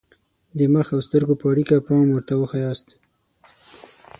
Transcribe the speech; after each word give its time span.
د 0.57 0.59
مخ 0.73 0.87
او 0.95 0.99
سترګو 1.07 1.39
په 1.41 1.45
اړیکه 1.51 1.75
پام 1.87 2.05
ورته 2.11 2.33
وښایاست. 2.37 2.87